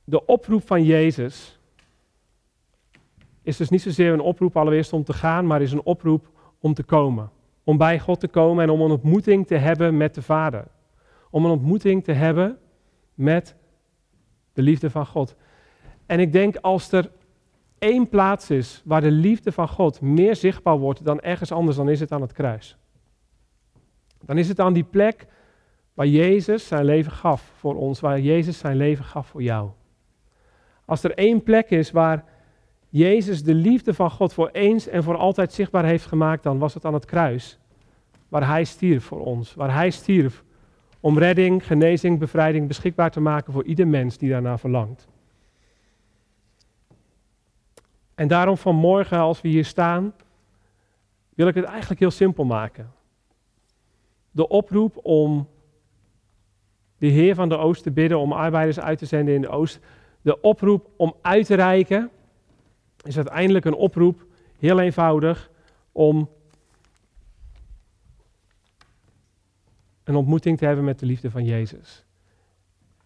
[0.04, 1.58] De oproep van Jezus
[3.42, 6.74] is dus niet zozeer een oproep allereerst om te gaan, maar is een oproep om
[6.74, 7.30] te komen.
[7.64, 10.64] Om bij God te komen en om een ontmoeting te hebben met de Vader.
[11.30, 12.58] Om een ontmoeting te hebben
[13.14, 13.56] met
[14.52, 15.34] de liefde van God.
[16.06, 17.10] En ik denk als er
[17.78, 21.88] één plaats is waar de liefde van God meer zichtbaar wordt dan ergens anders, dan
[21.88, 22.78] is het aan het kruis.
[24.26, 25.26] Dan is het aan die plek
[25.94, 29.70] waar Jezus zijn leven gaf voor ons, waar Jezus zijn leven gaf voor jou.
[30.84, 32.24] Als er één plek is waar
[32.88, 36.74] Jezus de liefde van God voor eens en voor altijd zichtbaar heeft gemaakt, dan was
[36.74, 37.58] het aan het kruis.
[38.28, 40.44] Waar Hij stierf voor ons, waar Hij stierf
[41.00, 45.08] om redding, genezing, bevrijding beschikbaar te maken voor ieder mens die daarna verlangt.
[48.14, 50.14] En daarom vanmorgen, als we hier staan,
[51.34, 52.94] wil ik het eigenlijk heel simpel maken
[54.36, 55.48] de oproep om
[56.98, 59.78] de Heer van de Oost te bidden om arbeiders uit te zenden in de Oost.
[60.22, 62.10] De oproep om uit te reiken
[63.02, 64.26] is uiteindelijk een oproep,
[64.58, 65.50] heel eenvoudig,
[65.92, 66.28] om
[70.04, 72.04] een ontmoeting te hebben met de liefde van Jezus.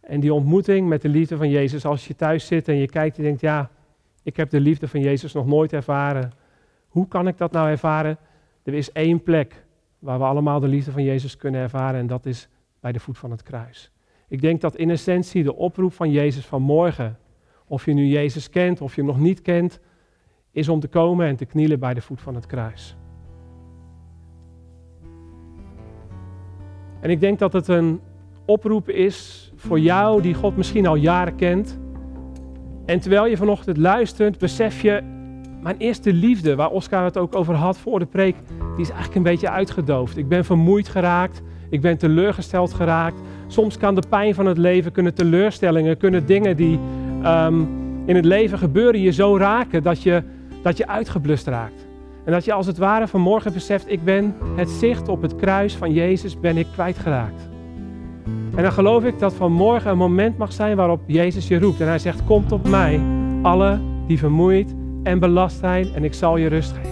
[0.01, 3.17] En die ontmoeting met de liefde van Jezus, als je thuis zit en je kijkt
[3.17, 3.71] en denkt, ja,
[4.23, 6.33] ik heb de liefde van Jezus nog nooit ervaren.
[6.89, 8.19] Hoe kan ik dat nou ervaren?
[8.63, 9.65] Er is één plek
[10.01, 12.49] waar we allemaal de liefde van Jezus kunnen ervaren en dat is
[12.81, 13.91] bij de voet van het kruis.
[14.29, 17.19] Ik denk dat in essentie de oproep van Jezus van morgen,
[17.67, 19.81] of je nu Jezus kent of je hem nog niet kent,
[20.51, 22.97] is om te komen en te knielen bij de voet van het kruis.
[27.01, 28.01] En ik denk dat het een
[28.45, 31.79] oproep is voor jou die God misschien al jaren kent.
[32.87, 35.20] En terwijl je vanochtend luistert, besef je,
[35.63, 39.17] mijn eerste liefde, waar Oscar het ook over had voor de preek, die is eigenlijk
[39.17, 40.17] een beetje uitgedoofd.
[40.17, 43.21] Ik ben vermoeid geraakt, ik ben teleurgesteld geraakt.
[43.47, 46.79] Soms kan de pijn van het leven, kunnen teleurstellingen, kunnen dingen die
[47.25, 47.69] um,
[48.05, 50.23] in het leven gebeuren je zo raken dat je,
[50.63, 51.87] dat je uitgeblust raakt.
[52.25, 55.75] En dat je als het ware vanmorgen beseft, ik ben het zicht op het kruis
[55.75, 57.49] van Jezus ben ik kwijtgeraakt.
[58.55, 61.81] En dan geloof ik dat vanmorgen een moment mag zijn waarop Jezus je roept.
[61.81, 63.01] En hij zegt, kom op mij,
[63.43, 66.91] alle die vermoeid en belast zijn en ik zal je rust geven.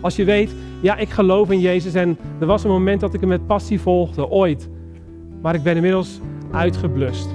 [0.00, 3.20] Als je weet, ja, ik geloof in Jezus en er was een moment dat ik
[3.20, 4.68] hem met passie volgde, ooit.
[5.42, 6.20] Maar ik ben inmiddels
[6.50, 7.28] uitgeblust.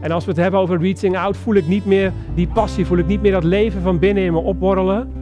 [0.00, 2.98] En als we het hebben over reaching out, voel ik niet meer die passie, voel
[2.98, 5.12] ik niet meer dat leven van binnen in me opborrelen.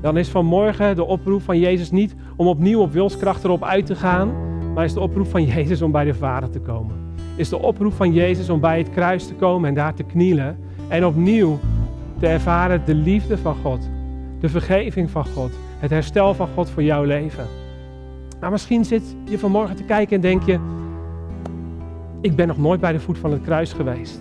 [0.00, 3.94] Dan is vanmorgen de oproep van Jezus niet om opnieuw op wilskracht erop uit te
[3.94, 4.32] gaan,
[4.74, 6.94] maar is de oproep van Jezus om bij de Vader te komen.
[7.36, 10.58] Is de oproep van Jezus om bij het kruis te komen en daar te knielen
[10.88, 11.58] en opnieuw
[12.22, 13.90] te ervaren de liefde van God,
[14.40, 17.46] de vergeving van God, het herstel van God voor jouw leven.
[18.40, 20.58] Maar misschien zit je vanmorgen te kijken en denk je,
[22.20, 24.18] ik ben nog nooit bij de voet van het kruis geweest.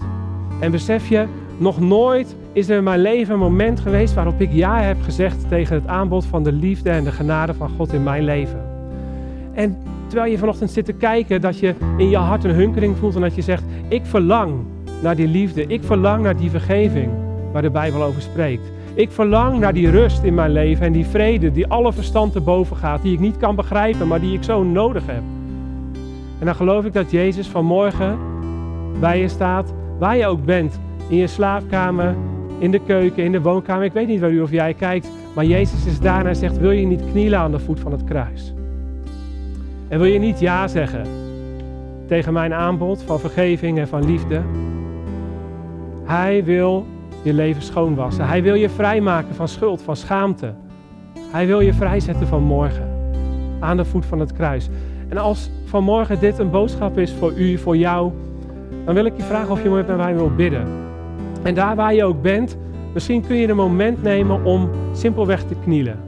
[0.59, 1.25] En besef je,
[1.57, 5.49] nog nooit is er in mijn leven een moment geweest waarop ik ja heb gezegd
[5.49, 8.61] tegen het aanbod van de liefde en de genade van God in mijn leven.
[9.53, 13.15] En terwijl je vanochtend zit te kijken, dat je in je hart een hunkering voelt
[13.15, 14.53] en dat je zegt, ik verlang
[15.01, 17.20] naar die liefde, ik verlang naar die vergeving
[17.51, 18.71] waar de Bijbel over spreekt.
[18.93, 22.41] Ik verlang naar die rust in mijn leven en die vrede die alle verstand te
[22.41, 25.21] boven gaat, die ik niet kan begrijpen, maar die ik zo nodig heb.
[26.39, 28.17] En dan geloof ik dat Jezus vanmorgen
[28.99, 32.15] bij je staat, waar je ook bent, in je slaapkamer,
[32.59, 33.85] in de keuken, in de woonkamer.
[33.85, 36.71] Ik weet niet waar u of jij kijkt, maar Jezus is daar en zegt, wil
[36.71, 38.53] je niet knielen aan de voet van het kruis?
[39.87, 41.05] En wil je niet ja zeggen
[42.07, 44.41] tegen mijn aanbod van vergeving en van liefde?
[46.03, 46.85] Hij wil
[47.21, 48.27] je leven schoonwassen.
[48.27, 50.53] Hij wil je vrijmaken van schuld, van schaamte.
[51.31, 52.89] Hij wil je vrijzetten van morgen.
[53.59, 54.69] Aan de voet van het kruis.
[55.09, 58.11] En als vanmorgen dit een boodschap is voor u, voor jou,
[58.85, 60.67] dan wil ik je vragen of je met mij wil bidden.
[61.43, 62.57] En daar waar je ook bent,
[62.93, 65.99] misschien kun je een moment nemen om simpelweg te knielen.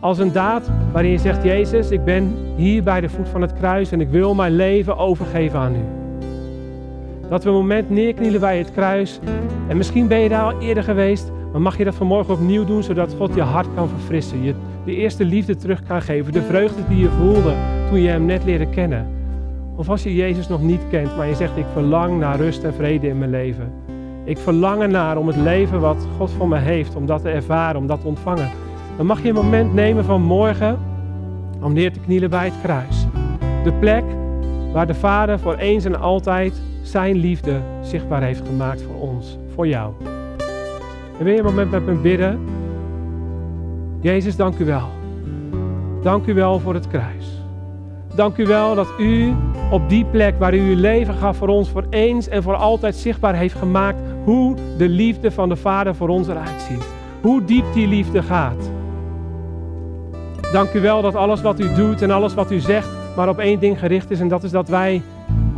[0.00, 3.52] Als een daad waarin je zegt, Jezus, ik ben hier bij de voet van het
[3.52, 6.03] kruis en ik wil mijn leven overgeven aan u.
[7.28, 9.20] Dat we een moment neerknielen bij het kruis.
[9.68, 12.82] En misschien ben je daar al eerder geweest, maar mag je dat vanmorgen opnieuw doen,
[12.82, 14.42] zodat God je hart kan verfrissen.
[14.42, 16.32] Je de eerste liefde terug kan geven.
[16.32, 17.54] De vreugde die je voelde
[17.88, 19.06] toen je hem net leerde kennen.
[19.76, 22.74] Of als je Jezus nog niet kent, maar je zegt, ik verlang naar rust en
[22.74, 23.72] vrede in mijn leven.
[24.24, 27.80] Ik verlang ernaar om het leven wat God voor me heeft, om dat te ervaren,
[27.80, 28.50] om dat te ontvangen.
[28.96, 30.78] Dan mag je een moment nemen van morgen
[31.60, 33.06] om neer te knielen bij het kruis.
[33.64, 34.04] De plek
[34.72, 39.68] waar de Vader voor eens en altijd zijn liefde zichtbaar heeft gemaakt voor ons, voor
[39.68, 39.92] jou.
[41.18, 42.40] En wil je een moment met me bidden?
[44.00, 44.88] Jezus, dank u wel.
[46.02, 47.42] Dank u wel voor het kruis.
[48.14, 49.32] Dank u wel dat u
[49.70, 52.94] op die plek waar u uw leven gaf voor ons, voor eens en voor altijd
[52.94, 56.86] zichtbaar heeft gemaakt hoe de liefde van de Vader voor ons eruit ziet.
[57.20, 58.70] Hoe diep die liefde gaat.
[60.52, 63.38] Dank u wel dat alles wat u doet en alles wat u zegt maar op
[63.38, 65.02] één ding gericht is en dat is dat wij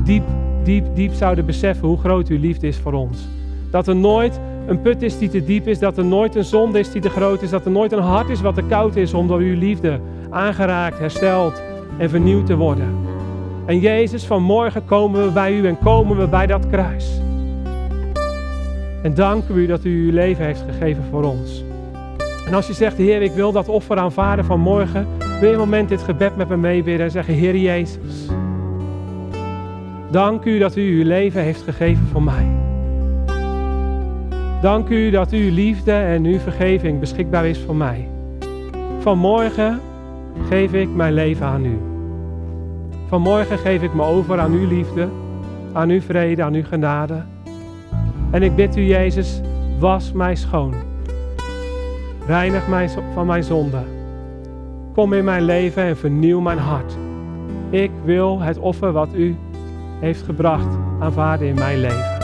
[0.04, 0.24] diep,
[0.66, 3.18] diep, diep zouden beseffen hoe groot uw liefde is voor ons.
[3.70, 6.78] Dat er nooit een put is die te diep is, dat er nooit een zonde
[6.78, 9.14] is die te groot is, dat er nooit een hart is wat te koud is
[9.14, 10.00] om door uw liefde
[10.30, 11.62] aangeraakt, hersteld
[11.98, 12.94] en vernieuwd te worden.
[13.66, 17.20] En Jezus, vanmorgen komen we bij u en komen we bij dat kruis.
[19.02, 21.64] En danken u dat u uw leven heeft gegeven voor ons.
[22.46, 25.06] En als je zegt, Heer, ik wil dat offer aanvaarden van morgen,
[25.40, 28.26] wil je een moment dit gebed met me meebidden en zeggen, Heer Jezus,
[30.16, 32.46] dank u dat u uw leven heeft gegeven voor mij.
[34.60, 38.08] Dank u dat uw liefde en uw vergeving beschikbaar is voor mij.
[38.98, 39.80] Vanmorgen
[40.48, 41.78] geef ik mijn leven aan u.
[43.08, 45.08] Vanmorgen geef ik me over aan uw liefde,
[45.72, 47.22] aan uw vrede, aan uw genade.
[48.30, 49.40] En ik bid u, Jezus,
[49.78, 50.74] Was mij schoon.
[52.26, 53.82] Reinig mij van mijn zonde.
[54.94, 56.96] Kom in mijn leven en vernieuw mijn hart.
[57.70, 59.36] Ik wil het offer wat u
[60.00, 62.18] heeft gebracht aanvaarden in mijn leven.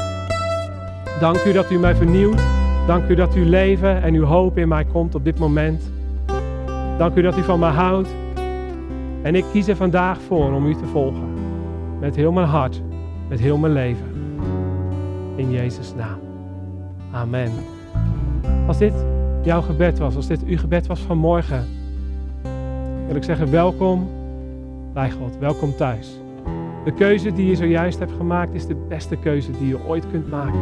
[1.21, 2.43] Dank u dat u mij vernieuwt.
[2.87, 5.91] Dank u dat uw leven en uw hoop in mij komt op dit moment.
[6.99, 8.09] Dank u dat u van mij houdt.
[9.23, 11.29] En ik kies er vandaag voor om u te volgen.
[12.01, 12.83] Met heel mijn hart,
[13.29, 14.07] met heel mijn leven.
[15.37, 16.19] In Jezus' naam.
[17.13, 17.51] Amen.
[18.67, 18.95] Als dit
[19.43, 21.65] jouw gebed was, als dit uw gebed was vanmorgen,
[23.07, 24.09] wil ik zeggen welkom
[24.93, 26.21] bij God, welkom thuis.
[26.85, 30.31] De keuze die je zojuist hebt gemaakt is de beste keuze die je ooit kunt
[30.31, 30.61] maken.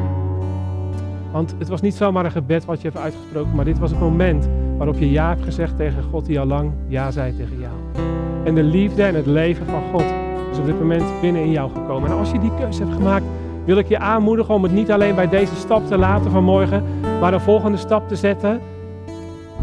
[1.32, 4.00] Want het was niet zomaar een gebed wat je hebt uitgesproken, maar dit was het
[4.00, 8.06] moment waarop je ja hebt gezegd tegen God die al lang ja zei tegen jou.
[8.44, 10.04] En de liefde en het leven van God
[10.52, 12.10] is op dit moment binnen in jou gekomen.
[12.10, 13.24] En als je die keuze hebt gemaakt,
[13.64, 16.82] wil ik je aanmoedigen om het niet alleen bij deze stap te laten vanmorgen,
[17.20, 18.60] maar een volgende stap te zetten.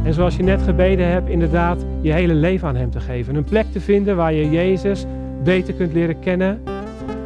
[0.03, 3.35] En zoals je net gebeden hebt, inderdaad je hele leven aan Hem te geven.
[3.35, 5.05] Een plek te vinden waar je Jezus
[5.43, 6.61] beter kunt leren kennen.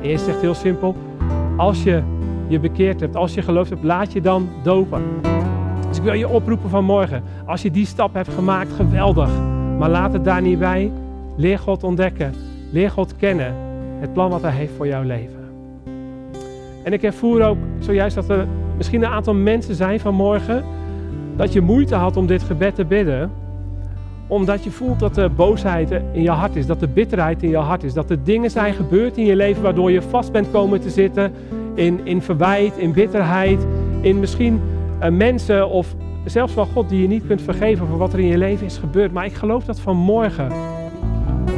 [0.02, 0.96] En je zegt heel simpel,
[1.58, 2.02] als je
[2.48, 5.04] je bekeerd hebt, als je gelooft hebt, laat je dan dopen.
[5.88, 9.30] Dus ik wil je oproepen vanmorgen, als je die stap hebt gemaakt, geweldig.
[9.78, 10.92] Maar laat het daar niet bij.
[11.36, 12.34] Leer God ontdekken,
[12.72, 13.56] leer God kennen,
[14.00, 15.40] het plan wat Hij heeft voor jouw leven.
[16.84, 18.48] En ik ervoer ook zojuist dat er
[18.78, 20.64] misschien een aantal mensen zijn vanmorgen
[21.36, 23.32] dat je moeite had om dit gebed te bidden
[24.32, 27.58] omdat je voelt dat er boosheid in je hart is, dat er bitterheid in je
[27.58, 30.82] hart is, dat er dingen zijn gebeurd in je leven waardoor je vast bent komen
[30.82, 31.34] te zitten
[31.76, 33.66] in, in verwijt, in bitterheid,
[34.02, 34.62] in misschien
[35.02, 38.28] uh, mensen of zelfs van God die je niet kunt vergeven voor wat er in
[38.28, 39.12] je leven is gebeurd.
[39.12, 40.52] Maar ik geloof dat vanmorgen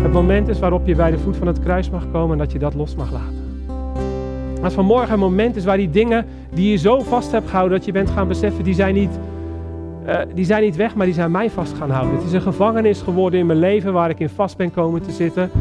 [0.02, 2.52] het moment is waarop je bij de voet van het kruis mag komen en dat
[2.52, 3.42] je dat los mag laten.
[4.64, 7.86] Als vanmorgen een moment is waar die dingen die je zo vast hebt gehouden dat
[7.86, 9.20] je bent gaan beseffen, die zijn niet
[10.08, 12.16] uh, die zijn niet weg, maar die zijn mij vast gaan houden.
[12.16, 15.12] Het is een gevangenis geworden in mijn leven waar ik in vast ben komen te
[15.12, 15.52] zitten.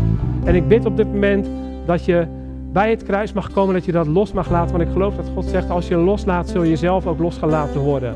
[0.44, 1.48] En ik bid op dit moment
[1.86, 2.26] dat je
[2.72, 4.76] bij het kruis mag komen, dat je dat los mag laten.
[4.76, 8.14] Want ik geloof dat God zegt, als je loslaat, zul je zelf ook losgelaten worden.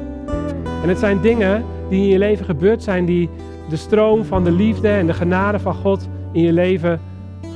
[0.82, 3.28] En het zijn dingen die in je leven gebeurd zijn, die
[3.68, 7.00] de stroom van de liefde en de genade van God in je leven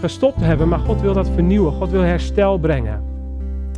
[0.01, 0.69] gestopt hebben.
[0.69, 1.73] Maar God wil dat vernieuwen.
[1.73, 3.03] God wil herstel brengen.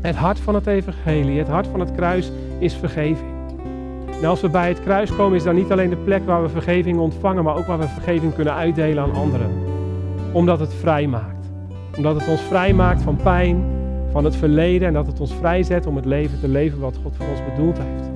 [0.01, 3.32] Het hart van het evangelie, het hart van het kruis is vergeving.
[4.23, 6.49] En als we bij het kruis komen, is dat niet alleen de plek waar we
[6.49, 9.51] vergeving ontvangen, maar ook waar we vergeving kunnen uitdelen aan anderen.
[10.33, 11.47] Omdat het vrij maakt.
[11.97, 13.65] Omdat het ons vrij maakt van pijn,
[14.11, 17.17] van het verleden en dat het ons vrijzet om het leven te leven wat God
[17.17, 18.11] voor ons bedoeld heeft.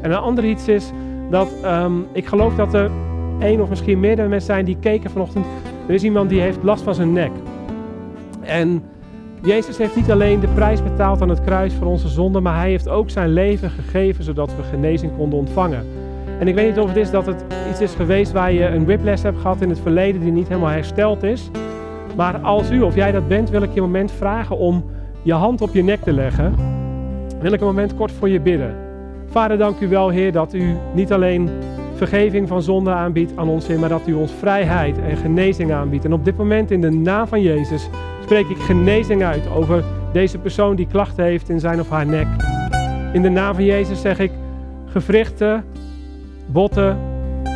[0.00, 0.92] En een ander iets is
[1.30, 2.90] dat um, ik geloof dat er
[3.38, 5.46] één of misschien meerdere mensen zijn die keken vanochtend.
[5.86, 7.32] Er is iemand die heeft last van zijn nek.
[8.40, 8.82] En
[9.42, 12.70] Jezus heeft niet alleen de prijs betaald aan het kruis voor onze zonde, maar hij
[12.70, 15.86] heeft ook zijn leven gegeven zodat we genezing konden ontvangen.
[16.38, 18.84] En ik weet niet of het is dat het iets is geweest waar je een
[18.84, 21.50] whiplash hebt gehad in het verleden die niet helemaal hersteld is.
[22.16, 24.84] Maar als u of jij dat bent, wil ik je een moment vragen om
[25.22, 26.54] je hand op je nek te leggen.
[27.40, 28.74] Wil ik een moment kort voor je bidden.
[29.30, 31.48] Vader, dank u wel, Heer, dat u niet alleen
[31.94, 36.04] vergeving van zonde aanbiedt aan ons, Heer, maar dat u ons vrijheid en genezing aanbiedt.
[36.04, 37.88] En op dit moment in de naam van Jezus
[38.28, 42.26] spreek ik genezing uit over deze persoon die klachten heeft in zijn of haar nek.
[43.12, 44.30] In de naam van Jezus zeg ik
[44.86, 45.64] gewrichten,
[46.46, 46.98] botten,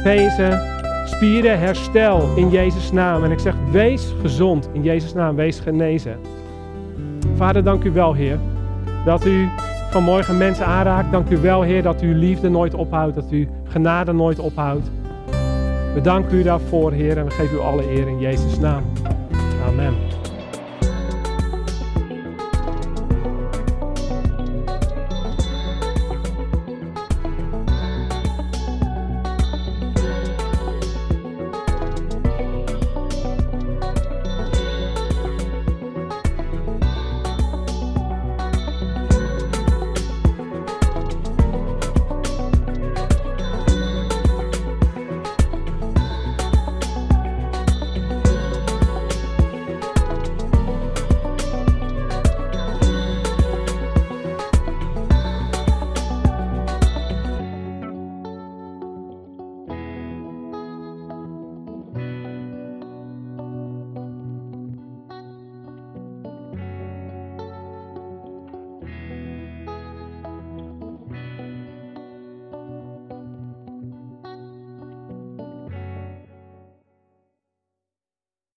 [0.02, 0.60] pezen,
[1.04, 3.24] spieren, herstel in Jezus' naam.
[3.24, 6.16] En ik zeg wees gezond in Jezus' naam, wees genezen.
[7.36, 8.38] Vader, dank u wel, Heer,
[9.04, 9.48] dat u
[9.90, 11.12] vanmorgen mensen aanraakt.
[11.12, 14.90] Dank u wel, Heer, dat uw liefde nooit ophoudt, dat u genade nooit ophoudt.
[15.94, 18.82] We danken u daarvoor, Heer, en we geven u alle eer in Jezus' naam.
[19.68, 20.11] Amen.